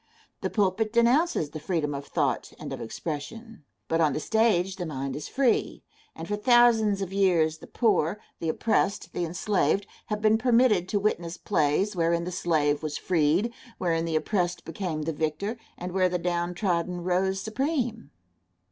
[0.41, 4.85] The pulpit denounces the freedom of thought and of expression; but on the stage the
[4.87, 5.83] mind is free,
[6.15, 10.99] and for thousands of years the poor, the oppressed, the enslaved, have been permitted to
[10.99, 16.09] witness plays wherein the slave was freed, wherein the oppressed became the victor, and where
[16.09, 18.09] the downtrodden rose supreme.